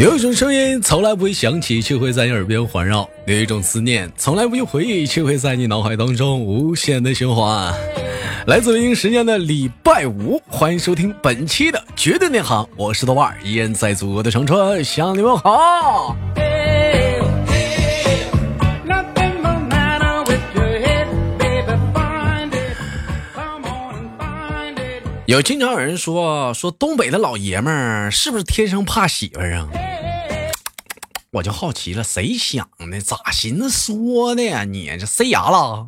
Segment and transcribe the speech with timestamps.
[0.00, 7.70] 有一种声音从来不会响起，却会在你耳边环绕；有一种思念从来不用回忆，却会在你脑海当中无限的循环。
[8.46, 16.16] 来自北京时间的礼拜五，欢迎收听本期的绝对内行，我是豆瓣，依然在祖国的长春向你们好。
[25.26, 29.68] 有经常有人说说东北的老爷们儿是不是天生怕媳妇儿啊？
[31.34, 33.00] 我就好奇了，谁想的？
[33.00, 34.64] 咋寻思说的呀？
[34.64, 35.86] 你这塞牙了？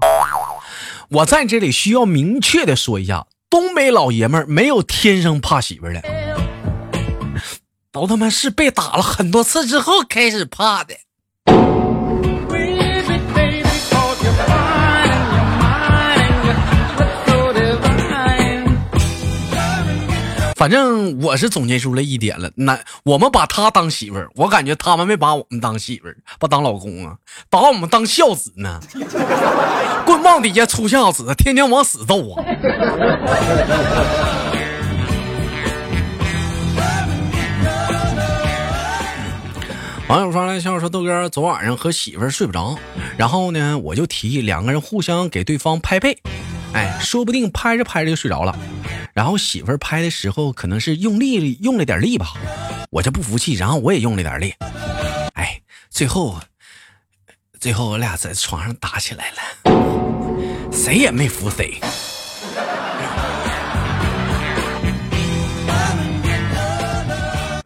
[1.08, 6.00] 我在这里需要明确的说一下，东北老爷们儿没有天生怕媳妇的，
[7.90, 10.94] 都他妈是被打了很多次之后开始怕的。
[20.62, 27.16] 反正我是总结出来一点了，那我们把他当媳妇儿，我感觉他们没把我们当媳妇儿，不当老公啊，
[27.50, 28.78] 把我们当孝子呢。
[30.06, 32.44] 棍棒底下出孝子，天天往死揍啊！
[40.06, 42.78] 网友发来消息说：“豆哥昨晚上和媳妇儿睡不着，
[43.16, 46.16] 然后呢，我就提议两个人互相给对方拍背，
[46.74, 48.58] 哎，说不定拍着拍着就睡着了。”
[49.14, 52.32] 然后媳妇儿拍的时候可能是用力用了点力吧，
[52.90, 54.54] 我就不服气，然后我也用了点力，
[55.34, 56.40] 哎，最后，
[57.60, 61.78] 最后我俩在床上打起来了，谁也没服谁。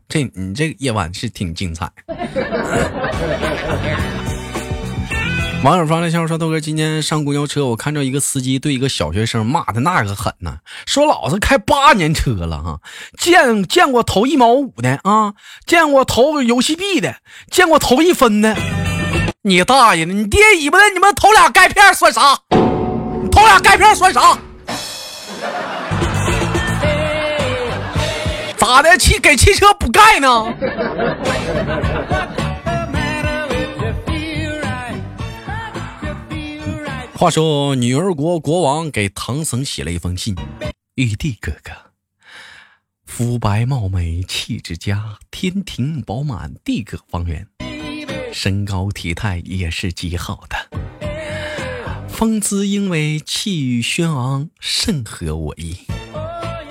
[0.09, 1.89] 这你这夜晚是挺精彩。
[5.65, 12.79] 网友发来消息说：“豆哥，今天上公交车，我看着一个司机对一个小学生骂的那个狠呢，说老子开八年车了哈，
[13.19, 15.35] 见见过投一毛五的啊，
[15.67, 17.17] 见过投游戏币的，
[17.51, 18.57] 见过投一分的，
[19.43, 22.39] 你大爷的，你爹尾巴的，你们投俩钙片算啥？
[23.33, 24.39] 投俩钙片算啥？
[28.57, 28.97] 咋的？
[28.99, 30.47] 汽给汽车补钙呢？”
[37.19, 40.37] 话说，女儿国国王给唐僧写了一封信
[40.97, 41.73] ：“玉帝哥哥，
[43.07, 47.49] 肤白貌美，气质佳，天庭饱满，地阁方圆，
[48.35, 55.79] 身高体态也是极好的，风姿英伟，气宇轩昂，甚合我意。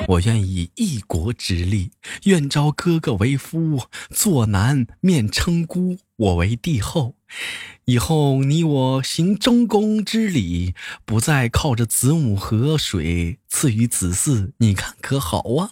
[0.08, 1.92] 我愿以一国之力，
[2.26, 7.16] 愿招哥哥为夫，做男面称姑，我为帝后。”
[7.86, 15.72] 以后你我行中宫之礼，不再靠着子母河水赐予子嗣，你看可好啊？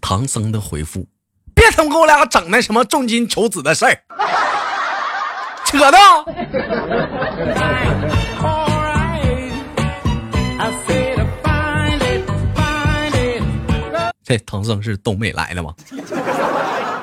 [0.00, 1.06] 唐僧的回复：
[1.54, 3.98] 别他妈给我俩整那什么重金求子的事儿，
[5.64, 6.02] 扯淡。
[14.34, 15.72] 这唐僧是东北来的吗？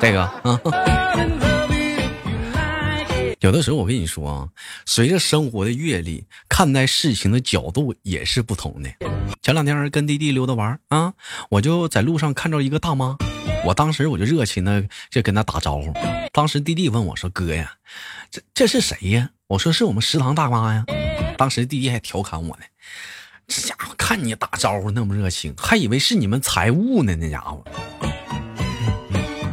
[0.01, 0.59] 这个啊。
[3.39, 4.49] 有的时候我跟你说啊，
[4.85, 8.89] 随着生活的阅历，看待事情的角度也是不同的。
[9.41, 11.13] 前两天跟弟弟溜达玩啊，
[11.49, 13.15] 我就在路上看着一个大妈，
[13.63, 15.93] 我当时我就热情的就跟他打招呼。
[16.33, 17.71] 当时弟弟问我说：“哥呀，
[18.29, 20.83] 这这是谁呀？”我说：“是我们食堂大妈呀。”
[21.37, 22.63] 当时弟弟还调侃我呢
[23.53, 27.61] ：“这家伙看你打招呼那么热情，还以为是你们财务呢，那家伙。”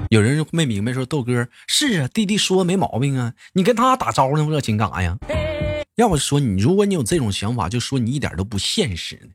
[0.08, 5.18] 有人没明白，说豆哥是啊，弟弟说没毛病啊，你跟他打招呼那么热情干啥呀？
[5.96, 9.30] 要不说你，如果你有这种想法，就说你一点都不现实呢。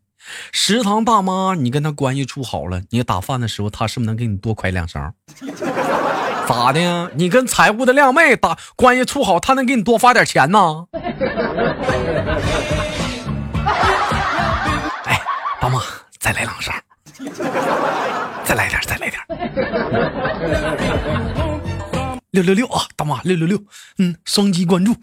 [0.53, 5.13] 食堂大妈，你跟他关系处好了，你打饭的时候，他是不是能给你多㧟两勺？
[6.47, 7.11] 咋的？
[7.15, 10.87] 你跟财务的靓妹打关系处好，他能给你多发点钱呢？
[16.23, 16.71] 再来两勺。
[18.45, 19.19] 再来点，再来点。
[22.31, 23.61] 六六六啊，大妈，六六六，
[23.97, 24.95] 嗯，双击关注。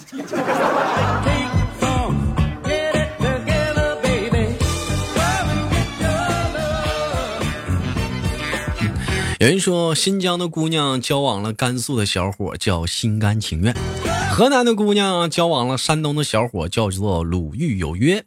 [9.41, 13.75] 有人说，新疆的姑娘交往了甘肃的小伙，叫心甘情愿；
[14.33, 18.25] 河南的姑娘交往了山东的小伙，叫做鲁豫有约。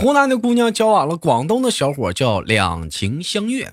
[0.00, 3.66] 湖南的姑娘交往了广东的小伙，叫两情相悦；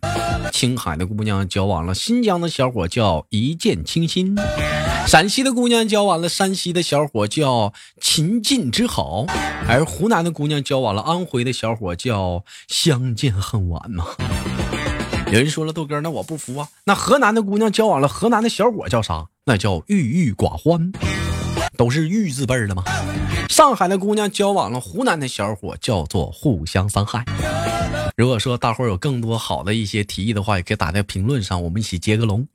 [0.52, 4.36] 青海的姑娘交往了新疆的小伙，叫一见倾心；
[5.08, 7.72] 陕西的姑娘交往了山西的小伙，叫
[8.02, 9.26] 秦晋之好；
[9.70, 14.08] 而湖南的姑娘交往了安徽的小伙，叫相见恨晚嘛。
[15.28, 16.68] 有人说了，豆哥，那我不服啊！
[16.84, 19.28] 那河南的姑娘交往了河南的小伙叫啥？
[19.46, 20.92] 那叫郁郁寡欢，
[21.78, 22.84] 都是郁字辈的吗？
[23.50, 27.26] 上海的姑娘交往了湖南的小伙，叫做互相伤害。
[28.16, 32.48] 如果说大伙有更多好的一些提议的话，也可以打在评论上，我们一起接个龙。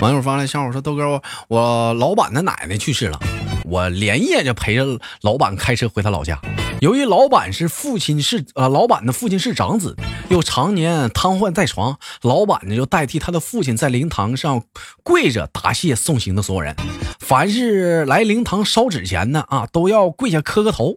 [0.00, 3.20] 网友发来笑话说：“豆哥，我我老板的奶奶去世了，
[3.64, 6.40] 我连夜就陪着老板开车回他老家。
[6.80, 9.94] 由于老板是父亲是呃，老板的父亲是长子，
[10.30, 14.62] 又常年瘫痪在床，老板呢就代替他的父亲在灵堂上
[15.02, 16.74] 跪着答谢送行的所有人。
[17.18, 20.96] 凡是来灵堂烧纸钱的啊，都要跪下磕个头。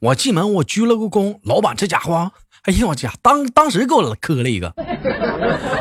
[0.00, 2.30] 我进门我鞠了个躬，老板这家伙。”
[2.64, 4.74] 哎呀，我家当当时给我磕了一个，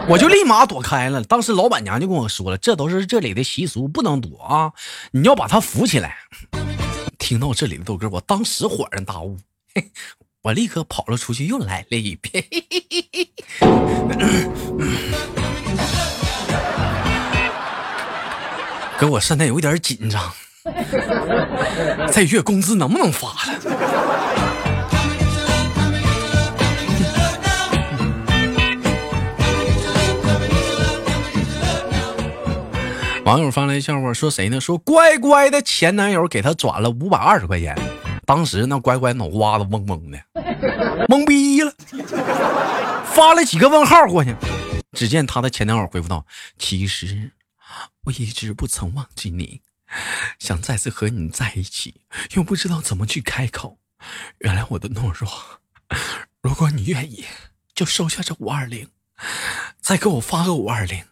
[0.10, 1.24] 我就立马躲开了。
[1.24, 4.72] 当时老板娘就跟我说了，这都是这里的习俗，不能躲啊！
[5.12, 6.18] 你要把他扶起来。
[7.33, 9.39] 听到这里的豆哥，我当时恍然大悟，
[10.44, 12.45] 我立刻跑了出去，又来了一遍。
[19.00, 20.31] 哥，我现在有点紧张，
[22.12, 24.52] 这月工资能不能发了？
[33.25, 34.60] 网友发来笑话，说谁呢？
[34.60, 37.74] 说乖乖的前男友给她转了五百二十块钱，
[38.25, 40.20] 当时那乖乖脑瓜子嗡嗡的，
[41.08, 41.74] 懵逼了，
[43.06, 44.36] 发了几个问号过去。
[44.92, 46.25] 只见她的前男友回复道
[46.60, 47.31] ：“其实
[48.04, 49.62] 我一直不曾忘记你，
[50.38, 52.02] 想再次和你在一起，
[52.36, 53.78] 又不知道怎么去开口。
[54.40, 55.31] 原来我的懦弱，
[56.42, 57.24] 如果你愿意，
[57.74, 58.90] 就收下这五二零，
[59.80, 61.06] 再给我发个五二零，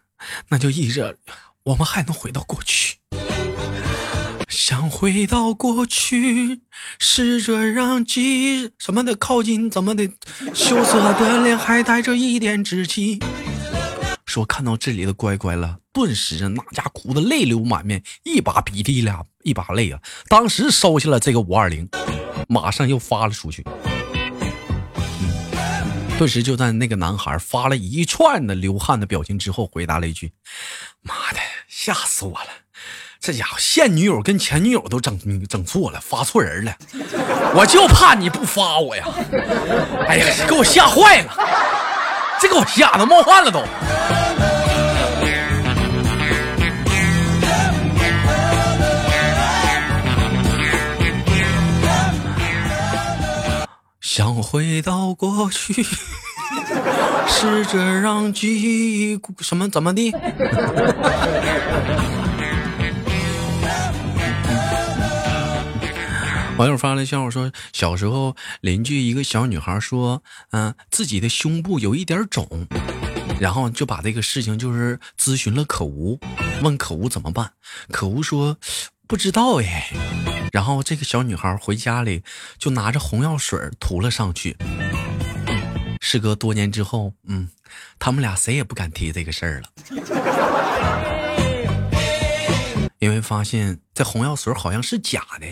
[0.48, 1.16] 那就意着。”
[1.64, 2.96] 我们还能回到过去，
[4.48, 6.62] 想回到过去，
[6.98, 10.10] 试着让记忆什么的靠近，怎么的，
[10.52, 13.20] 羞涩的脸还带着一点稚气。
[14.26, 20.00] 说看到这里的乖乖了，顿时那家哭的泪流满面，一把鼻涕俩一把泪啊！
[20.26, 21.88] 当时收下了这个五二零，
[22.48, 23.64] 马上又发了出去。
[26.18, 30.32] 顿时就在那个男孩发了一串的流汗的表情之后，回答了一句
[31.02, 31.38] ：“妈的，
[31.84, 32.46] 吓死我了！
[33.18, 35.18] 这家伙现女友跟前女友都整
[35.48, 36.72] 整错了，发错人了。
[37.56, 39.04] 我就怕你不发我呀！
[40.06, 41.36] 哎呀，给我吓坏了，
[42.40, 43.64] 这给我吓得冒汗了都。”
[54.00, 55.84] 想回到过去，
[57.28, 58.60] 试着让记
[59.12, 60.12] 忆什么怎么的？
[66.58, 72.68] 网友发来笑话说，小时候邻居一个小女孩说，嗯，自己的胸部有一点肿，
[73.40, 76.20] 然后就把这个事情就是咨询了可无，
[76.62, 77.52] 问可无怎么办？
[77.90, 78.58] 可无说
[79.08, 79.90] 不知道哎。
[80.52, 82.22] 然后这个小女孩回家里
[82.58, 84.56] 就拿着红药水涂了上去。
[86.04, 87.48] 事隔多年之后，嗯，
[88.00, 89.68] 他们俩谁也不敢提这个事儿了，
[92.98, 95.46] 因为发现这红药水好像是假的，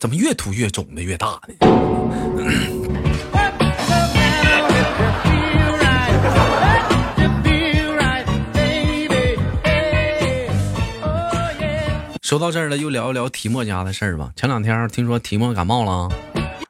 [0.00, 1.54] 怎么越涂越肿的越大呢？
[12.20, 14.32] 说到这儿了，又聊一聊提莫家的事儿吧。
[14.34, 16.10] 前两天听说提莫感冒了，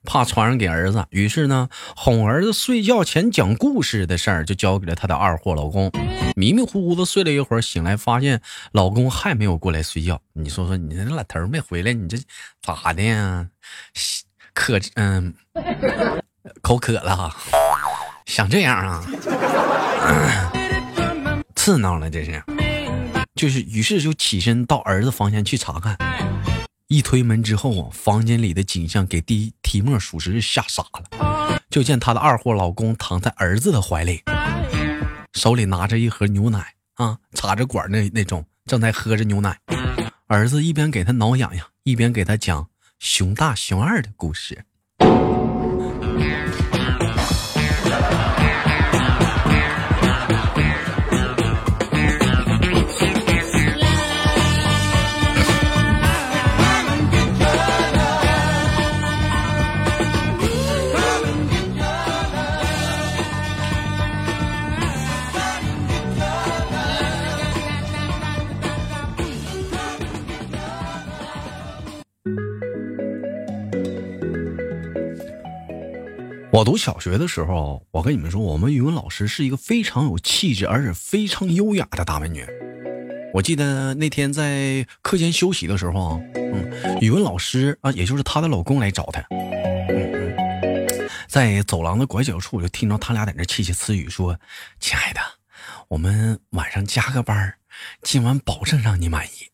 [0.04, 5.90] 怕传染给儿子，于是呢，哄儿子睡觉前讲故事的事儿就交给了他的二货老公。
[6.34, 8.40] 迷迷糊糊的睡了一会儿，醒来发现
[8.72, 10.20] 老公还没有过来睡觉。
[10.32, 12.18] 你说说，你那老头没回来，你这
[12.62, 13.48] 咋的呀？
[14.54, 15.34] 渴，嗯，
[16.60, 17.34] 口渴了，
[18.26, 19.04] 想这样啊？
[21.54, 22.42] 刺挠了，这是。
[23.34, 25.96] 就是，于是就起身到儿子房间去查看。
[26.88, 31.60] 一推门之后啊，房间里的景象给第一提莫属实是吓傻了。
[31.70, 34.22] 就见他的二货老公躺在儿子的怀里，
[35.32, 39.58] 手里拿着一盒牛奶啊，插着管那那种，正在喝着牛奶。
[40.26, 44.64] 儿子一边给他挠痒痒，一边给他讲熊大熊二的故事。
[76.52, 82.44] 我读小学的时候，我跟你们说，我们语文老师是一个非常有气质，而且非常优雅的大美女。
[83.32, 94.38] 我记得那天在课间休息的时候，嗯，语文老师啊，也就是她的老公来找她，嗯嗯，在走廊的拐角处，我就听到他俩在那窃窃私语，说
[94.78, 95.20] ：“亲爱的，
[95.88, 97.54] 我们晚上加个班，
[98.02, 99.48] 今晚保证让你满意。”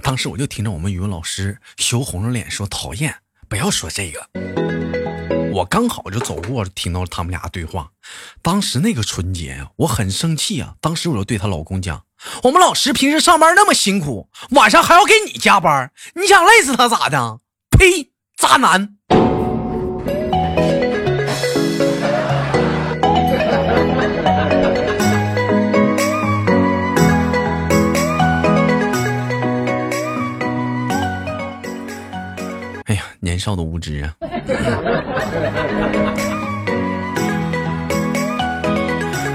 [0.00, 3.12] 当时我就听着我们语文老师羞红着脸说：“讨厌，
[3.52, 4.30] 不要说这个。”
[5.52, 7.90] 我刚好就走过，听到他们俩对话。
[8.40, 10.76] 当时那个春节呀，我很生气啊。
[10.80, 12.04] 当时我就对她老公讲
[12.44, 17.40] ：“我们老师平时上班那么辛苦，晚上还要给你加班，你想累死他咋的？
[17.76, 18.10] 呸！
[18.38, 18.96] 渣男！”
[33.42, 34.14] 少的无知啊！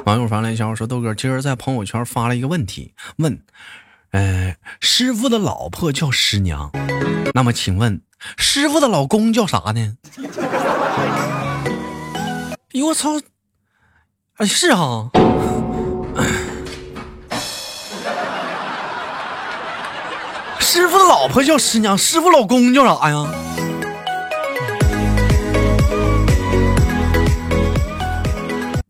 [0.05, 3.41] 网友发来消息说：“豆哥今儿在朋友圈发了一个问题，问，
[4.11, 6.71] 呃，师傅的老婆叫师娘，
[7.33, 8.01] 那么请问
[8.37, 9.97] 师傅的老公叫啥呢？”
[12.73, 13.19] 哎呦我操！
[14.37, 15.09] 哎是啊，
[20.61, 23.27] 师傅的老婆叫师娘，师傅老公叫啥呀？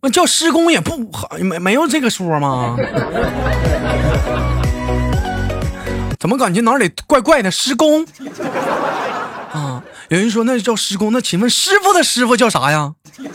[0.07, 2.77] 那叫师公也不好，没没有这个说吗？
[6.17, 7.51] 怎么感觉哪里怪怪的？
[7.51, 8.05] 师公
[9.51, 12.93] 啊，有人说那叫师公，那请问师傅的师傅叫啥呀？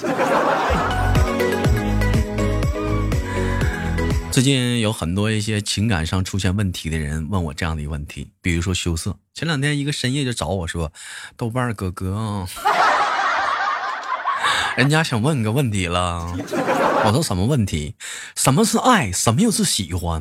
[4.33, 9.15] 最近有很多一些情感上出现问题的人问我这样的一个问题，比如说羞涩。
[9.35, 10.91] 前两天一个深夜就找我说
[11.37, 12.47] ：“豆瓣哥哥。”
[14.77, 16.35] 人家想问个问题了，
[17.05, 17.95] 我说什么问题？
[18.35, 19.13] 什么是爱？
[19.13, 20.19] 什么又是喜欢？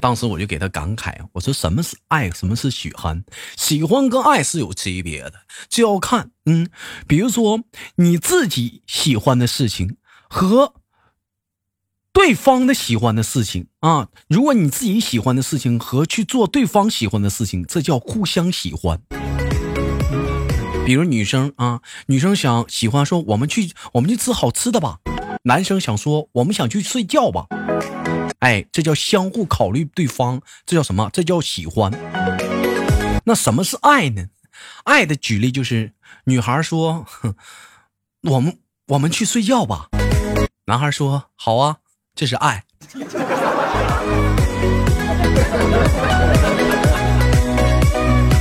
[0.00, 2.30] 当时我就给他感慨，我说什么是爱？
[2.30, 3.24] 什么是喜欢？
[3.56, 5.32] 喜欢跟爱是有区别的，
[5.68, 6.68] 就要看，嗯，
[7.08, 7.60] 比如说
[7.96, 9.96] 你自己喜欢的事情
[10.28, 10.74] 和
[12.12, 14.08] 对方的喜欢的事情啊。
[14.28, 19.00] 如果你自己喜欢的事情和去做对方喜欢的事情，这叫互相喜欢。
[20.88, 25.00] 比如女生啊，女生想喜欢说我们去我们去吃好吃的吧，
[25.42, 27.44] 男生想说我们想去睡觉吧，
[28.38, 31.10] 哎，这叫相互考虑对方，这叫什么？
[31.12, 31.92] 这叫喜欢。
[33.26, 34.28] 那什么是爱呢？
[34.84, 35.92] 爱的举例就是
[36.24, 37.04] 女孩说，
[38.22, 39.90] 我们我们去睡觉吧，
[40.64, 41.76] 男孩说好啊，
[42.14, 42.64] 这是爱。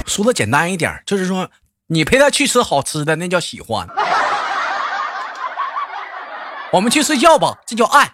[0.05, 1.51] 说的简单一点，就是说。
[1.89, 3.87] 你陪他去吃好吃的，那叫喜欢。
[6.73, 8.11] 我们去睡觉吧，这叫爱。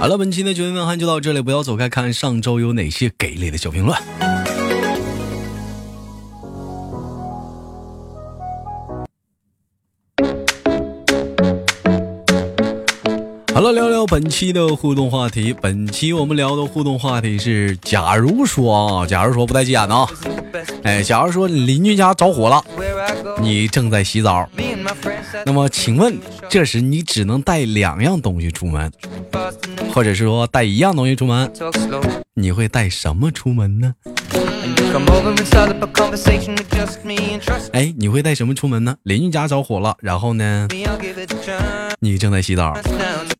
[0.00, 3.94] 好了，本期的九点问汉就到这里，不要走开，看上周有哪些给力的小评论。
[13.56, 15.50] 好了，聊聊本期的互动话题。
[15.62, 20.06] 本期我们聊的互动话题是：假如说啊，假如说不带急眼的啊，
[20.82, 22.62] 哎，假如说邻居家着火了，
[23.40, 24.46] 你正在洗澡，
[25.46, 26.18] 那么请问
[26.50, 28.92] 这时你只能带两样东西出门，
[29.94, 31.50] 或者是说带一样东西出门，
[32.34, 33.94] 你会带什么出门呢？
[37.72, 38.96] 哎，你会带什么出门呢？
[39.02, 40.66] 邻居家着火了，然后呢？
[42.00, 42.74] 你正在洗澡，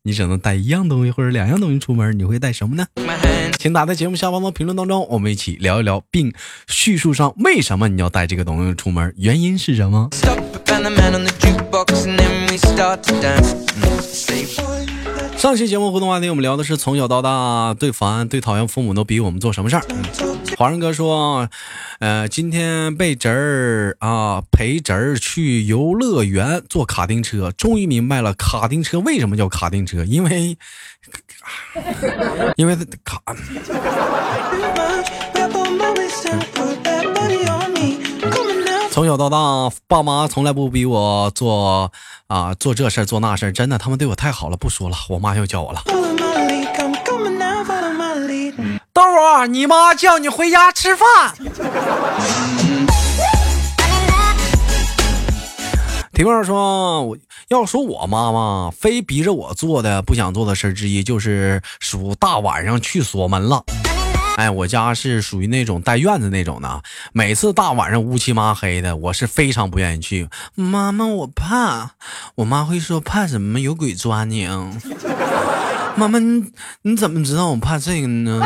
[0.03, 2.85] 你只能带一样东西或者两样东西出门，你会带什么呢？
[3.57, 6.31] 请打在节目下方的评论当中，我们一起聊一聊，并
[6.67, 10.09] 叙述上为什么你要带这个东西出门，原因是什么？
[15.37, 19.83] 上期节目互动话题，我们聊的是从小到大最烦、最讨厌父母都逼我们做什么事儿。
[20.57, 21.47] 华人哥说，
[21.99, 30.57] 呃，今天被侄儿啊陪侄儿去游乐园坐卡丁车，终于明白了卡丁车为什么叫卡丁车，因为，
[32.55, 33.21] 因为卡。
[38.89, 41.91] 从小到大，爸妈从来不逼我做
[42.25, 44.57] 啊做这事儿做那事儿，真的，他们对我太好了。
[44.57, 45.83] 不说了，我妈又叫我了。
[49.47, 51.07] 你妈叫你回家吃饭。
[56.13, 57.17] 提问说，我
[57.49, 63.63] 要说我妈妈非逼着我做的不想做的事之一，就是属大晚上去锁门了。
[64.37, 66.81] 哎，我家是属于那种带院子那种的，
[67.11, 70.27] 每次大晚上乌漆麻黑的，我是非常不愿意去。
[70.55, 71.91] 妈妈，我怕。
[72.35, 73.59] 我妈会说怕什么？
[73.59, 74.71] 有鬼抓你啊！
[75.97, 76.51] 妈妈，你
[76.83, 78.39] 你怎么知道我怕这个呢？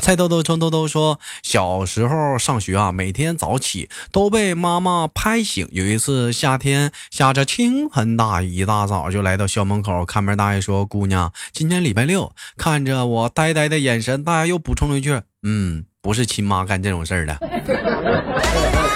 [0.00, 5.68] 蔡豆豆、庄豆豆说，小时候上学啊，每天早起都被妈妈拍醒。
[5.72, 17.36] 有一次夏天下着倾盆大雨，一大早就来到校门口，看门大爷说：“姑娘，今天礼拜六。”看着我呆呆的眼神，大爷又补充了一句：“嗯，不是亲妈干这种事儿的。”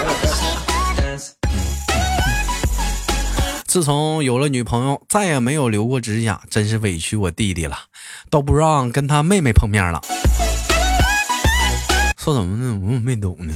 [3.71, 7.77] 自从有了女朋友，再也没有留过指甲，真是委屈我弟弟了，
[8.29, 10.01] 都不让跟他妹妹碰面了。
[12.17, 12.77] 说什么呢？
[12.83, 13.53] 我没懂呢。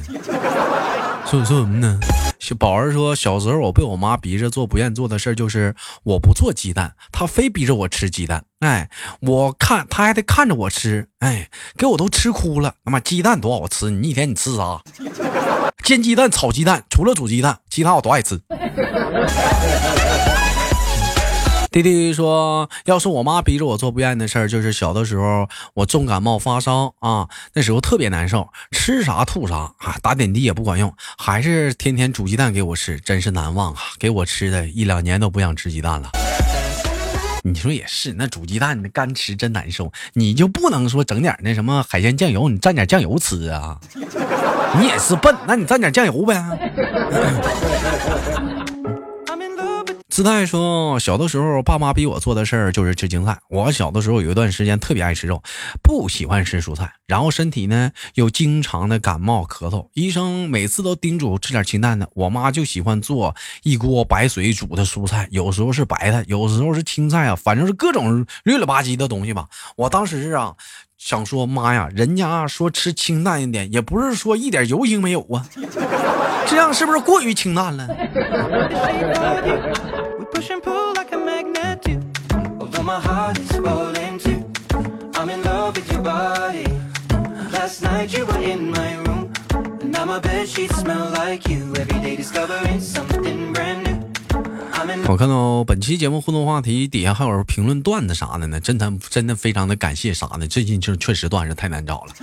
[1.26, 2.00] 说说什么呢？
[2.46, 8.46] 就宝儿说，小时候我被我妈逼着做不愿做的事儿，就是我不做鸡蛋，她非逼着我吃鸡蛋。
[8.60, 8.88] 哎，
[9.22, 12.76] 我看她还得看着我吃，哎，给我都吃哭了。
[12.86, 14.80] 他妈鸡蛋多好吃，你一天你吃啥？
[15.84, 18.40] 煎鸡蛋、炒鸡蛋，除了煮鸡蛋，其他我都爱吃。
[21.76, 33.82] 弟弟说：“要是我妈逼着我做不愿意的事儿，就是小的时候我重感冒发烧啊，那时候特别难受，吃啥吐啥啊，打点滴也不管用，还是天天煮鸡蛋给我吃，真是难忘啊！
[34.00, 36.10] 给我吃的一两年都不想吃鸡蛋了。
[37.44, 43.78] 你说也是，那煮鸡蛋你干吃真难受，你就不能说整点那什么海鲜酱油，你蘸点酱油吃啊？
[44.80, 46.42] 你也是笨，那你蘸点酱油呗。
[50.16, 53.38] ”姿态说：“小的时候，爸妈逼我做的事儿就是吃青菜。
[53.50, 55.44] 我小的时候有一段时间特别爱吃肉，
[55.84, 62.08] 不喜欢吃蔬菜，然后身体呢又经常的感冒咳嗽，医生每次都叮嘱吃点清淡的。
[62.14, 69.50] 我妈就喜欢做一锅白水煮的蔬菜，有时候是白菜，有时候是青菜啊，反正是各种绿了吧唧的东西吧。
[69.76, 70.56] 我当时啊。”
[70.98, 75.46] 想说妈呀，人家说吃清淡一点，也不是说一点油腥没有啊，
[76.48, 77.86] 这样是不是过于清淡了？
[80.32, 82.00] Push and pull like a magnet do.
[82.60, 84.44] Although my heart is falling too,
[85.16, 86.66] I'm in love with your body.
[87.52, 89.32] Last night you were in my room,
[89.82, 91.74] and now my bed sheets smell like you.
[91.76, 93.96] Every day discovering something brand new.
[95.08, 102.14] 我看到本期节目互动话题底下还有评论段子啥的呢，真的真的非常的感谢啥的，最近就确实段子太难找了。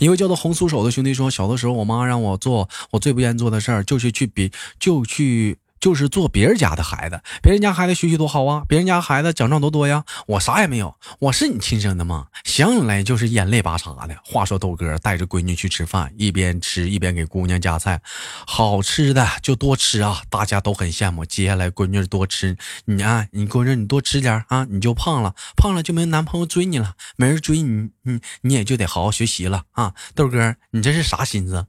[0.00, 12.26] 一、嗯、位叫做红酥手的兄弟说，小的时候我妈让我做我最不愿意做的事儿，就是去比就去就是做别人家的孩子，别人家孩子学习多好啊，别人家孩子奖状多多呀，我啥也没有，我是你亲生的吗？
[12.44, 14.14] 想起来就是眼泪巴嚓的。
[14.24, 18.02] 话说豆哥带着闺女去吃饭，一边吃一边给姑娘夹菜，
[18.46, 21.24] 好吃的就多吃啊，大家都很羡慕。
[21.24, 31.66] 接下来闺女多吃，你啊，你闺女你多吃点啊，你就胖了，胖了就没男朋友追你了，没人追你，你你也就得好好学习了啊，豆哥，你这是啥心思？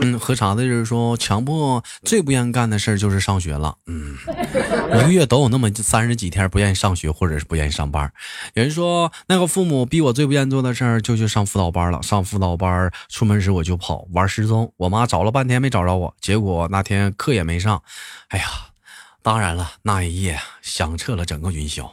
[0.00, 3.74] 嗯，喝茶的就是说，强迫最不愿意干的事儿就是上学了。
[3.86, 4.16] 嗯，
[4.92, 8.12] 一个月都有那么三十几天不愿意上学，或者是不愿意上班。
[8.54, 12.02] 有人说，那个父母逼我最不愿意做的事儿就去上辅导班了。
[12.02, 17.82] 上辅导班，出门时我就跑玩失踪，我妈找了半天没找着我，结果那天课也没上。
[18.28, 18.46] 哎呀，
[19.22, 21.88] 当然了，那一夜响彻了整个云霄。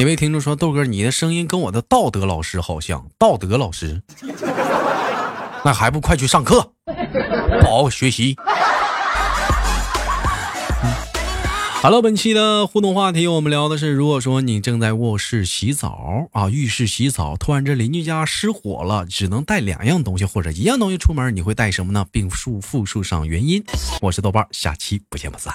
[0.00, 3.06] 一位听众说：“豆哥，你的声音跟我的道德老师好像。
[3.18, 4.00] 道德老师，
[5.62, 6.72] 那还不快去上课，
[7.62, 8.34] 好好学习。”
[11.82, 22.06] 好了，本期的互动话题，我们聊的是：如果说你正在卧室洗澡啊，浴室洗澡，突然这邻居家失火了，只能带两样东西或者一样东西出门，你会带什么呢？
[22.10, 23.62] 并述复述上原因。
[24.00, 25.54] 我是豆瓣，下期不见不散。